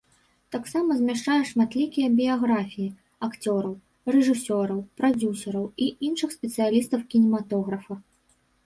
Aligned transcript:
Таксама 0.53 0.95
змяшчае 1.01 1.35
шматлікія 1.49 2.07
біяграфіі 2.19 2.87
акцёраў, 3.29 3.73
рэжысёраў, 4.17 4.79
прадзюсараў 5.03 5.65
і 5.87 5.95
іншых 6.11 6.29
спецыялістаў 6.39 6.99
кінематографа. 7.15 8.03